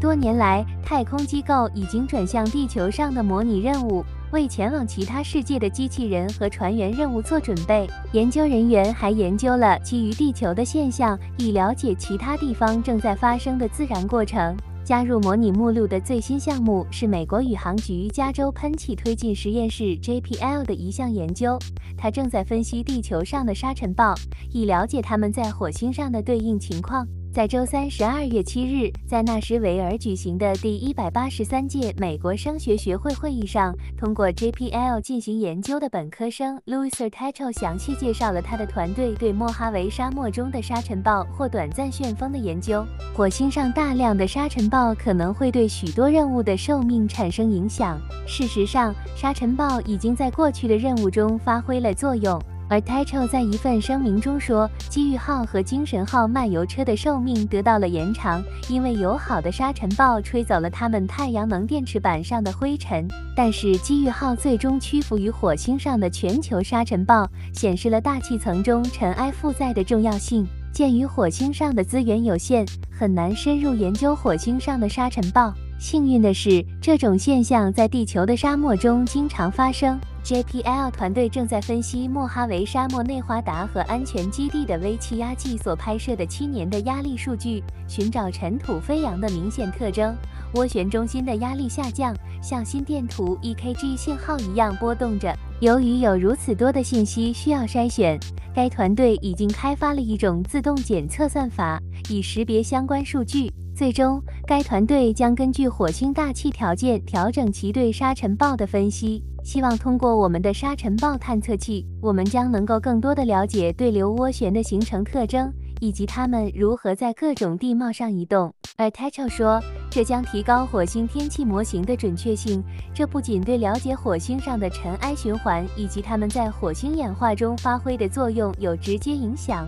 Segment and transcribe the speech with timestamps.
[0.00, 7.88] 多年来，太空机构已经转向地球上的模拟任务，为前往其他世界的机器人和船员任务做准备。
[8.12, 14.56] 研究人员还研究了基于地球的现象，以了解其他地方正在发生的自然过程。
[14.84, 21.58] 加入模拟目录的最新项目是美国宇航局加州喷气推进实验室 （JPL） 的一项研究，
[21.96, 24.14] 它正在分析地球上的沙尘暴，
[24.50, 27.06] 以了解它们在火星上的对应情况。
[27.38, 42.84] 在周三十二月七日，在纳什维尔举行的第一百八十三届美国声学学会会议上，通过 JPL 进行研究的本科生 Louis Ertachel 详细介绍了他的团队对莫哈维沙漠中的沙尘暴或短暂旋风的研究。
[43.14, 48.00] 火星上大量的沙尘暴可能会对许多任务的寿命产生影响。
[48.26, 52.36] 事实上，沙尘暴已经在过去的任务中发挥了作用。
[52.68, 63.08] 而 t a c h o 在一份声明中说，机遇号和精神号漫游车的寿命得到了延长，因为友好的沙尘暴吹走了它们太阳能电池板上的灰尘。
[63.34, 70.46] 但是机遇号最终屈服于火星上的全球沙尘暴，显示了大气层中尘埃负载的重要性。
[70.70, 75.52] 鉴于火星上的资源有限，很难深入研究火星上的沙尘暴。
[75.78, 79.98] 幸运的是，这种现象在地球的沙漠中经常发生。
[80.28, 90.14] JPL 团队正在分析莫哈维沙漠内华达和安全基地的微气压计所拍摄的七年的压力数据，寻找尘土飞扬的明显特征。
[90.52, 95.34] 涡旋中心的压力下降，像心电图 EKG 信号一样波动着。
[95.60, 98.20] 由于有如此多的信息需要筛选，
[98.54, 103.50] 该团队已经开发了一种自动检测算法，以识别相关数据。
[103.74, 109.22] 最终，该团队将根据火星大气条件调整其对沙尘暴的分析。
[109.48, 118.52] 希望通过我们的沙尘暴探测器，我们将能够更多的了解对流涡旋的形成特征，以及它们如何在各种地貌上移动。
[118.76, 122.62] 而 t a c h o 说，这将提高火星天气模型的准确性。
[122.92, 129.66] 这不仅对了解火星上的尘埃循环以及它们在火星演化中发挥的作用有直接影响。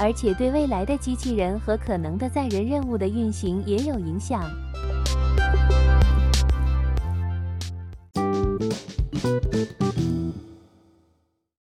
[0.00, 4.42] 而且对未来的机器人和可能的载人任务的运行也有影响。